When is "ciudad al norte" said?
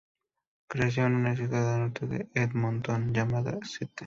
1.35-2.07